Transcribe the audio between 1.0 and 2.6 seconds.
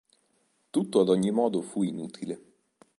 ad ogni modo fu inutile.